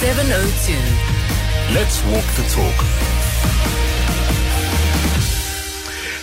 702. 0.00 0.72
Let's 1.74 2.02
walk 2.06 2.24
the 2.34 2.42
talk. 2.48 2.72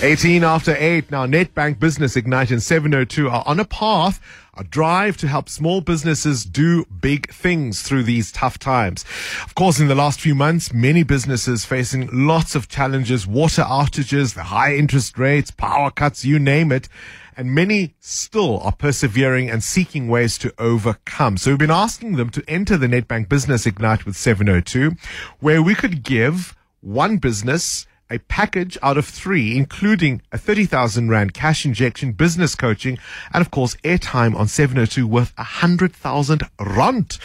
18 0.02 0.44
after 0.44 0.76
8 0.76 1.12
now 1.12 1.28
Nedbank 1.28 1.80
business 1.80 2.16
ignite 2.16 2.50
and 2.50 2.64
702 2.64 3.30
are 3.30 3.44
on 3.46 3.60
a 3.60 3.66
path 3.66 4.20
a 4.58 4.64
drive 4.64 5.18
to 5.18 5.28
help 5.28 5.48
small 5.48 5.82
businesses 5.82 6.44
do 6.44 6.86
big 6.86 7.32
things 7.32 7.84
through 7.84 8.04
these 8.04 8.32
tough 8.32 8.58
times. 8.58 9.06
Of 9.44 9.54
course, 9.54 9.80
in 9.80 9.88
the 9.88 9.96
last 9.96 10.20
few 10.20 10.34
months, 10.34 10.74
many 10.74 11.04
businesses 11.04 11.64
facing 11.64 12.10
lots 12.12 12.56
of 12.56 12.68
challenges, 12.68 13.28
water 13.28 13.62
outages, 13.62 14.34
the 14.34 14.44
high 14.44 14.76
interest 14.76 15.18
rates, 15.20 15.52
power 15.52 15.92
cuts, 15.92 16.26
you 16.26 16.40
name 16.40 16.72
it. 16.72 16.90
And 17.38 17.54
many 17.54 17.94
still 18.00 18.60
are 18.62 18.72
persevering 18.72 19.48
and 19.48 19.64
seeking 19.64 20.08
ways 20.08 20.40
to 20.40 20.52
overcome. 20.58 21.38
So 21.38 21.52
we've 21.52 21.60
been 21.60 21.70
asking 21.70 22.16
them 22.16 22.32
to 22.32 22.44
enter 22.48 22.78
the 22.78 22.88
Nedbank 22.88 23.30
Business 23.30 23.68
Ignite 23.68 24.08
with 24.08 24.18
702, 24.18 24.94
where 25.40 25.62
we 25.62 25.76
could 25.76 26.02
give 26.02 26.56
one 26.82 27.18
business 27.18 27.86
a 28.10 28.20
package 28.20 28.78
out 28.82 28.98
of 28.98 29.06
three, 29.06 29.56
including 29.56 30.22
a 30.32 30.38
30,000 30.38 31.10
Rand 31.10 31.34
cash 31.34 31.66
injection, 31.66 32.12
business 32.14 32.56
coaching, 32.56 32.98
and 33.34 33.42
of 33.42 33.52
course, 33.52 33.76
airtime 33.84 34.36
on 34.36 34.48
702 34.48 35.08
worth 35.08 35.34
100,000 35.38 36.44
Rand. 36.60 37.18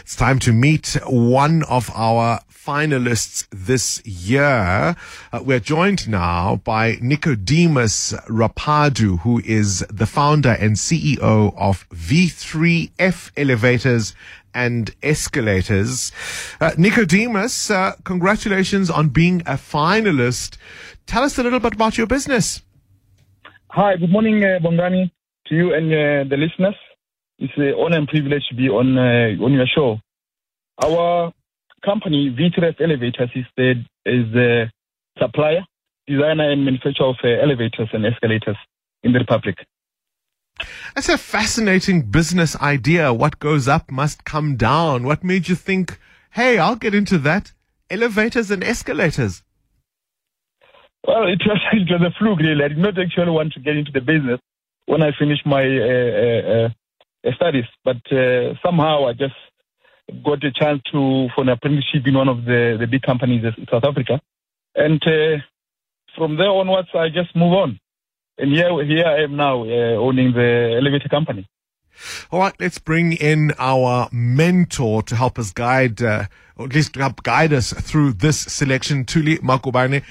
It's 0.00 0.16
time 0.16 0.38
to 0.40 0.52
meet 0.52 0.96
one 1.06 1.62
of 1.64 1.90
our 1.94 2.40
finalists 2.70 3.46
this 3.50 4.04
year. 4.06 4.94
Uh, 5.32 5.40
we're 5.42 5.60
joined 5.60 6.08
now 6.08 6.56
by 6.56 6.98
Nicodemus 7.00 8.12
Raphadu, 8.28 9.20
who 9.20 9.40
is 9.44 9.80
the 9.90 10.06
founder 10.06 10.50
and 10.52 10.76
CEO 10.76 11.54
of 11.56 11.88
V3F 11.90 13.30
Elevators 13.36 14.14
and 14.54 14.94
escalators. 15.02 16.12
Uh, 16.60 16.72
Nicodemus, 16.76 17.70
uh, 17.70 17.96
congratulations 18.04 18.90
on 18.90 19.08
being 19.08 19.40
a 19.42 19.54
finalist. 19.54 20.56
Tell 21.06 21.22
us 21.22 21.38
a 21.38 21.42
little 21.42 21.60
bit 21.60 21.74
about 21.74 21.98
your 21.98 22.06
business. 22.06 22.62
Hi, 23.68 23.96
good 23.96 24.10
morning, 24.10 24.42
uh, 24.44 24.58
Bongani, 24.62 25.10
to 25.46 25.54
you 25.54 25.74
and 25.74 25.86
uh, 25.92 26.28
the 26.28 26.36
listeners. 26.36 26.74
It's 27.38 27.52
an 27.56 27.74
honor 27.78 27.98
and 27.98 28.08
privilege 28.08 28.42
to 28.50 28.54
be 28.54 28.68
on 28.68 28.98
uh, 28.98 29.42
on 29.44 29.52
your 29.52 29.66
show. 29.66 29.98
Our 30.82 31.32
company, 31.84 32.34
V3F 32.38 32.80
Elevators, 32.80 33.30
is 33.34 33.46
the 33.56 33.70
is 34.04 34.32
the 34.32 34.70
supplier, 35.18 35.64
designer, 36.06 36.50
and 36.50 36.64
manufacturer 36.64 37.06
of 37.06 37.16
uh, 37.24 37.28
elevators 37.28 37.88
and 37.92 38.04
escalators 38.04 38.56
in 39.02 39.12
the 39.12 39.18
Republic. 39.18 39.56
That's 40.94 41.08
a 41.08 41.18
fascinating 41.18 42.02
business 42.02 42.56
idea. 42.60 43.12
What 43.12 43.38
goes 43.38 43.68
up 43.68 43.90
must 43.90 44.24
come 44.24 44.56
down. 44.56 45.04
What 45.04 45.24
made 45.24 45.48
you 45.48 45.54
think, 45.54 45.98
hey, 46.32 46.58
I'll 46.58 46.76
get 46.76 46.94
into 46.94 47.18
that? 47.18 47.52
Elevators 47.88 48.50
and 48.50 48.62
escalators. 48.62 49.42
Well, 51.06 51.26
it 51.28 51.40
was, 51.46 51.60
it 51.72 51.90
was 51.90 52.02
a 52.02 52.18
fluke, 52.18 52.40
really. 52.40 52.64
I 52.64 52.68
did 52.68 52.78
not 52.78 52.98
actually 52.98 53.30
want 53.30 53.52
to 53.54 53.60
get 53.60 53.76
into 53.76 53.92
the 53.92 54.00
business 54.00 54.40
when 54.86 55.02
I 55.02 55.12
finished 55.18 55.46
my 55.46 55.62
uh, 55.62 56.66
uh, 56.66 56.68
uh, 57.26 57.32
studies, 57.34 57.64
but 57.84 58.00
uh, 58.12 58.54
somehow 58.64 59.06
I 59.06 59.12
just 59.12 59.34
got 60.24 60.44
a 60.44 60.50
chance 60.50 60.82
to 60.92 61.28
for 61.34 61.42
an 61.42 61.48
apprenticeship 61.48 62.06
in 62.06 62.14
one 62.14 62.28
of 62.28 62.44
the, 62.44 62.76
the 62.78 62.86
big 62.86 63.02
companies 63.02 63.44
in 63.44 63.66
South 63.70 63.84
Africa. 63.84 64.20
And 64.74 65.02
uh, 65.06 65.38
from 66.16 66.36
there 66.36 66.50
onwards, 66.50 66.88
I 66.94 67.08
just 67.08 67.34
move 67.36 67.52
on. 67.52 67.80
And 68.40 68.52
here, 68.52 68.84
here 68.84 69.04
I 69.04 69.22
am 69.24 69.36
now 69.36 69.62
uh, 69.64 69.96
owning 69.96 70.32
the 70.32 70.76
elevator 70.80 71.08
company. 71.08 71.46
All 72.30 72.40
right, 72.40 72.54
let's 72.58 72.78
bring 72.78 73.12
in 73.12 73.52
our 73.58 74.08
mentor 74.10 75.02
to 75.02 75.14
help 75.14 75.38
us 75.38 75.52
guide, 75.52 76.02
uh, 76.02 76.24
or 76.56 76.66
at 76.66 76.74
least 76.74 76.94
help 76.94 77.22
guide 77.22 77.52
us 77.52 77.74
through 77.74 78.14
this 78.14 78.40
selection, 78.40 79.04
Thuli 79.04 79.38
Magubane. 79.40 80.02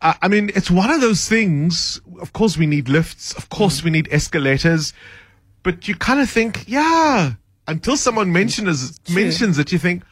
Uh, 0.00 0.14
I 0.22 0.28
mean, 0.28 0.50
it's 0.54 0.70
one 0.70 0.90
of 0.90 1.02
those 1.02 1.28
things. 1.28 2.00
Of 2.20 2.32
course, 2.32 2.56
we 2.56 2.66
need 2.66 2.88
lifts. 2.88 3.34
Of 3.34 3.50
course, 3.50 3.84
we 3.84 3.90
need 3.90 4.08
escalators. 4.10 4.94
But 5.62 5.86
you 5.86 5.94
kind 5.94 6.20
of 6.20 6.30
think, 6.30 6.64
yeah, 6.66 7.32
until 7.66 7.96
someone 7.96 8.32
mentions 8.32 8.98
mentions 9.10 9.58
it, 9.58 9.72
you 9.72 9.78
think 9.78 10.04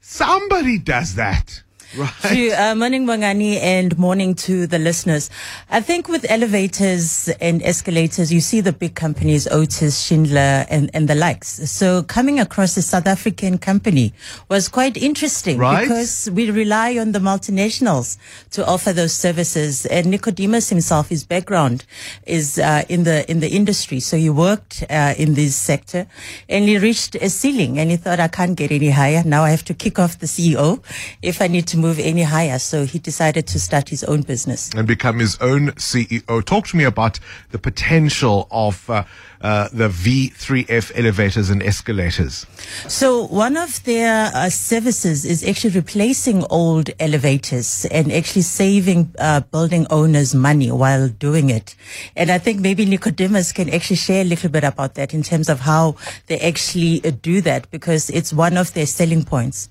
somebody 0.00 0.78
does 0.78 1.16
that. 1.16 1.62
Right. 1.96 2.12
To, 2.22 2.50
uh, 2.52 2.74
morning, 2.76 3.04
Bongani, 3.04 3.56
and 3.60 3.98
morning 3.98 4.34
to 4.46 4.66
the 4.68 4.78
listeners. 4.78 5.28
I 5.70 5.80
think 5.80 6.06
with 6.08 6.24
elevators 6.30 7.28
and 7.40 7.60
escalators, 7.64 8.32
you 8.32 8.40
see 8.40 8.60
the 8.60 8.72
big 8.72 8.94
companies, 8.94 9.48
Otis, 9.48 10.00
Schindler, 10.00 10.66
and, 10.70 10.88
and 10.94 11.08
the 11.08 11.16
likes. 11.16 11.68
So 11.70 12.04
coming 12.04 12.38
across 12.38 12.76
a 12.76 12.82
South 12.82 13.08
African 13.08 13.58
company 13.58 14.12
was 14.48 14.68
quite 14.68 14.96
interesting 14.96 15.58
Right. 15.58 15.82
because 15.82 16.30
we 16.32 16.50
rely 16.50 16.96
on 16.96 17.10
the 17.10 17.18
multinationals 17.18 18.18
to 18.52 18.64
offer 18.64 18.92
those 18.92 19.12
services. 19.12 19.84
And 19.86 20.06
Nicodemus 20.12 20.68
himself, 20.68 21.08
his 21.08 21.24
background 21.24 21.84
is 22.24 22.58
uh, 22.58 22.84
in 22.88 23.02
the 23.04 23.28
in 23.30 23.40
the 23.40 23.48
industry, 23.50 23.98
so 24.00 24.16
he 24.16 24.30
worked 24.30 24.84
uh, 24.88 25.14
in 25.18 25.34
this 25.34 25.56
sector, 25.56 26.06
and 26.48 26.64
he 26.66 26.78
reached 26.78 27.16
a 27.16 27.28
ceiling, 27.28 27.78
and 27.80 27.90
he 27.90 27.96
thought, 27.96 28.20
I 28.20 28.28
can't 28.28 28.54
get 28.56 28.70
any 28.70 28.90
higher. 28.90 29.22
Now 29.24 29.42
I 29.42 29.50
have 29.50 29.64
to 29.64 29.74
kick 29.74 29.98
off 29.98 30.18
the 30.20 30.26
CEO 30.26 30.82
if 31.22 31.42
I 31.42 31.48
need 31.48 31.66
to 31.68 31.79
move 31.80 31.98
any 31.98 32.22
higher. 32.22 32.58
So 32.58 32.84
he 32.84 32.98
decided 32.98 33.46
to 33.48 33.60
start 33.60 33.88
his 33.88 34.04
own 34.04 34.22
business. 34.22 34.70
and 34.76 34.86
become 34.86 35.18
his 35.18 35.36
own 35.40 35.72
CEO. 35.72 36.44
Talk 36.44 36.66
to 36.68 36.76
me 36.76 36.84
about 36.84 37.18
the 37.50 37.58
potential 37.58 38.46
of 38.50 38.88
uh, 38.88 39.04
uh, 39.40 39.68
the 39.72 39.88
V3F 39.88 40.92
elevators 40.94 41.50
and 41.50 41.62
escalators. 41.62 42.46
So 42.88 43.26
one 43.26 43.56
of 43.56 43.82
their 43.84 44.30
uh, 44.34 44.50
services 44.50 45.24
is 45.24 45.42
actually 45.42 45.74
replacing 45.74 46.44
old 46.50 46.90
elevators 47.00 47.86
and 47.90 48.12
actually 48.12 48.42
saving 48.42 49.14
uh, 49.18 49.40
building 49.40 49.86
owners 49.90 50.34
money 50.34 50.70
while 50.70 51.08
doing 51.08 51.50
it. 51.50 51.74
And 52.16 52.30
I 52.30 52.38
think 52.38 52.60
maybe 52.60 52.84
Nicodemus 52.84 53.52
can 53.52 53.70
actually 53.70 53.96
share 53.96 54.22
a 54.22 54.28
little 54.28 54.50
bit 54.50 54.64
about 54.64 54.94
that 54.94 55.14
in 55.14 55.22
terms 55.22 55.48
of 55.48 55.60
how 55.60 55.96
they 56.26 56.38
actually 56.40 57.02
uh, 57.04 57.12
do 57.22 57.40
that 57.42 57.70
because 57.70 58.10
it's 58.10 58.32
one 58.32 58.56
of 58.56 58.74
their 58.74 58.86
selling 58.86 59.24
points. 59.24 59.68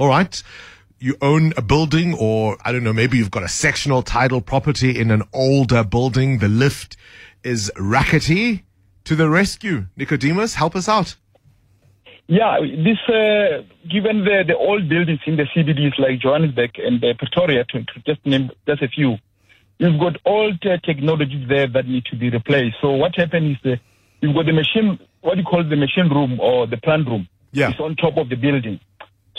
All 0.00 0.08
right. 0.08 0.42
You 0.98 1.16
own 1.20 1.52
a 1.56 1.62
building, 1.62 2.14
or 2.18 2.56
I 2.64 2.72
don't 2.72 2.84
know, 2.84 2.92
maybe 2.92 3.18
you've 3.18 3.30
got 3.30 3.42
a 3.42 3.48
sectional 3.48 4.02
title 4.02 4.40
property 4.40 4.98
in 4.98 5.10
an 5.10 5.22
older 5.32 5.84
building. 5.84 6.38
The 6.38 6.48
lift 6.48 6.96
is 7.42 7.70
rackety. 7.76 8.64
To 9.04 9.14
the 9.14 9.28
rescue. 9.28 9.84
Nicodemus, 9.98 10.54
help 10.54 10.74
us 10.74 10.88
out. 10.88 11.16
Yeah, 12.26 12.58
this 12.60 12.96
uh, 13.06 13.62
given 13.90 14.24
the, 14.24 14.44
the 14.46 14.56
old 14.56 14.88
buildings 14.88 15.20
in 15.26 15.36
the 15.36 15.44
CBDs 15.54 15.98
like 15.98 16.20
Johannesburg 16.20 16.70
and 16.78 17.04
uh, 17.04 17.12
Pretoria, 17.18 17.64
to, 17.64 17.84
to 17.84 18.00
just 18.06 18.24
name 18.24 18.50
just 18.66 18.80
a 18.80 18.88
few, 18.88 19.18
you've 19.78 20.00
got 20.00 20.16
old 20.24 20.64
uh, 20.64 20.78
technologies 20.78 21.46
there 21.48 21.66
that 21.66 21.86
need 21.86 22.06
to 22.06 22.16
be 22.16 22.30
replaced. 22.30 22.76
So 22.80 22.92
what 22.92 23.14
happened 23.14 23.58
is 23.62 23.72
uh, 23.72 23.76
you've 24.22 24.34
got 24.34 24.46
the 24.46 24.52
machine, 24.52 24.98
what 25.20 25.34
do 25.34 25.40
you 25.40 25.46
call 25.46 25.64
the 25.64 25.76
machine 25.76 26.08
room 26.08 26.40
or 26.40 26.66
the 26.66 26.78
plant 26.78 27.06
room. 27.06 27.28
Yeah. 27.52 27.70
It's 27.70 27.80
on 27.80 27.94
top 27.96 28.16
of 28.16 28.30
the 28.30 28.36
building. 28.36 28.80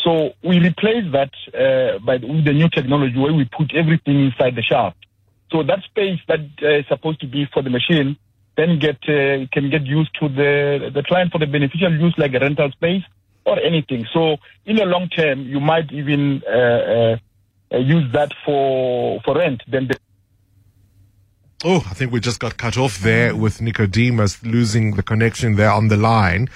So 0.06 0.32
we 0.44 0.60
replace 0.60 1.06
that 1.12 1.34
uh, 1.54 2.00
by 2.00 2.20
the, 2.20 2.28
with 2.28 2.46
the 2.46 2.54
new 2.54 2.70
technology 2.70 3.18
where 3.18 3.34
we 3.34 3.46
put 3.46 3.74
everything 3.76 4.18
inside 4.28 4.56
the 4.56 4.62
shaft. 4.62 4.98
So 5.52 5.64
that 5.64 5.80
space 5.84 6.20
that 6.30 6.42
uh, 6.62 6.80
is 6.80 6.86
supposed 6.88 7.20
to 7.22 7.28
be 7.28 7.48
for 7.54 7.62
the 7.62 7.70
machine 7.70 8.18
then 8.58 8.80
get 8.80 8.98
uh, 9.04 9.46
can 9.52 9.70
get 9.70 9.84
used 9.86 10.12
to 10.20 10.30
the 10.30 10.92
the 10.94 11.04
client 11.04 11.32
for 11.32 11.40
the 11.40 11.48
beneficial 11.48 11.92
use 11.92 12.14
like 12.18 12.34
a 12.34 12.40
rental 12.40 12.72
space 12.72 13.04
or 13.46 13.60
anything. 13.60 14.06
So 14.14 14.38
in 14.66 14.78
the 14.78 14.86
long 14.86 15.10
term, 15.10 15.42
you 15.42 15.60
might 15.60 15.92
even 15.92 16.42
uh, 16.48 16.52
uh, 16.52 17.18
uh, 17.74 17.78
use 17.78 18.12
that 18.14 18.32
for 18.46 19.22
for 19.26 19.36
rent. 19.36 19.62
Then 19.68 19.88
the 19.88 19.98
Oh, 21.68 21.78
I 21.90 21.96
think 21.96 22.12
we 22.12 22.20
just 22.20 22.40
got 22.40 22.58
cut 22.58 22.78
off 22.78 23.00
there 23.00 23.36
with 23.36 23.60
Nicodemus 23.60 24.44
losing 24.44 24.92
the 24.92 25.02
connection 25.02 25.56
there 25.56 25.72
on 25.72 25.88
the 25.88 25.98
line. 25.98 26.48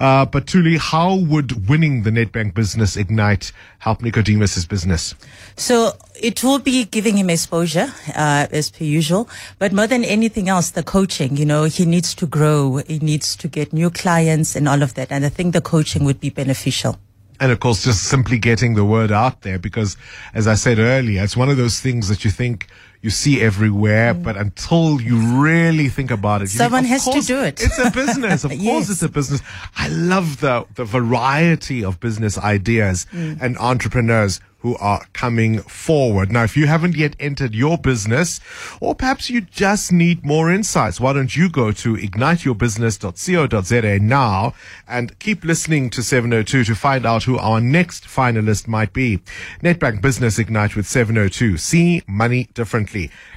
Uh, 0.00 0.24
but 0.24 0.46
Thuli, 0.46 0.78
how 0.78 1.16
would 1.16 1.68
winning 1.68 2.02
the 2.02 2.10
Nedbank 2.10 2.54
Business 2.54 2.96
Ignite 2.96 3.52
help 3.80 4.00
Nicodemus's 4.00 4.64
business? 4.64 5.14
So 5.58 5.92
it 6.18 6.42
will 6.42 6.60
be 6.60 6.86
giving 6.86 7.18
him 7.18 7.28
exposure, 7.28 7.92
uh, 8.16 8.46
as 8.50 8.70
per 8.70 8.84
usual. 8.84 9.28
But 9.58 9.74
more 9.74 9.86
than 9.86 10.02
anything 10.02 10.48
else, 10.48 10.70
the 10.70 10.82
coaching, 10.82 11.36
you 11.36 11.44
know, 11.44 11.64
he 11.64 11.84
needs 11.84 12.14
to 12.14 12.26
grow. 12.26 12.78
He 12.78 13.00
needs 13.00 13.36
to 13.36 13.48
get 13.48 13.74
new 13.74 13.90
clients 13.90 14.56
and 14.56 14.66
all 14.66 14.82
of 14.82 14.94
that. 14.94 15.12
And 15.12 15.26
I 15.26 15.28
think 15.28 15.52
the 15.52 15.60
coaching 15.60 16.04
would 16.04 16.20
be 16.20 16.30
beneficial. 16.30 16.98
And 17.38 17.52
of 17.52 17.60
course, 17.60 17.84
just 17.84 18.04
simply 18.04 18.38
getting 18.38 18.76
the 18.76 18.84
word 18.84 19.12
out 19.12 19.42
there 19.42 19.58
because, 19.58 19.98
as 20.32 20.46
I 20.46 20.54
said 20.54 20.78
earlier, 20.78 21.22
it's 21.22 21.36
one 21.36 21.50
of 21.50 21.58
those 21.58 21.80
things 21.80 22.08
that 22.08 22.24
you 22.24 22.30
think 22.30 22.68
you 23.04 23.10
see 23.10 23.40
everywhere, 23.42 24.14
but 24.14 24.34
until 24.36 25.00
you 25.08 25.16
really 25.42 25.88
think 25.90 26.10
about 26.10 26.40
it, 26.40 26.44
you 26.52 26.58
Someone 26.58 26.84
think, 26.84 26.92
has 26.94 27.04
to 27.16 27.20
do 27.20 27.38
it. 27.48 27.62
It's 27.62 27.78
a 27.78 27.90
business. 27.90 28.44
Of 28.44 28.50
course, 28.58 28.88
it's 28.90 29.02
a 29.02 29.08
business. 29.08 29.40
I 29.76 29.88
love 29.88 30.40
the 30.40 30.64
the 30.74 30.84
variety 30.84 31.84
of 31.84 32.00
business 32.00 32.38
ideas 32.38 33.06
Mm. 33.12 33.38
and 33.42 33.58
entrepreneurs 33.58 34.40
who 34.64 34.74
are 34.78 35.02
coming 35.12 35.58
forward. 35.86 36.32
Now, 36.32 36.42
if 36.44 36.56
you 36.56 36.66
haven't 36.66 36.96
yet 36.96 37.14
entered 37.20 37.54
your 37.54 37.76
business, 37.76 38.40
or 38.80 38.94
perhaps 38.94 39.28
you 39.28 39.42
just 39.42 39.92
need 39.92 40.24
more 40.24 40.50
insights, 40.50 40.98
why 40.98 41.12
don't 41.12 41.36
you 41.36 41.50
go 41.50 41.70
to 41.72 41.96
igniteyourbusiness.co.za 41.96 43.98
now 44.00 44.54
and 44.88 45.18
keep 45.18 45.44
listening 45.44 45.90
to 45.90 46.02
702 46.02 46.64
to 46.64 46.74
find 46.74 47.04
out 47.04 47.24
who 47.24 47.36
our 47.38 47.60
next 47.60 48.04
finalist 48.04 48.66
might 48.66 48.94
be. 48.94 49.18
Nedbank 49.62 50.00
Business 50.00 50.38
Ignite 50.38 50.76
with 50.76 50.86
702. 50.86 51.58
See 51.58 52.02
money 52.06 52.48
differently. 52.54 52.93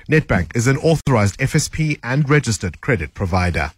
Nedbank 0.09 0.55
is 0.55 0.67
an 0.67 0.77
authorized 0.77 1.37
FSP 1.39 1.99
and 2.03 2.29
registered 2.29 2.79
credit 2.81 3.13
provider. 3.13 3.71